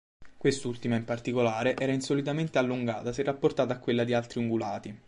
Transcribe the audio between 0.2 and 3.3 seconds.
Quest'ultima, in particolare, era insolitamente allungata se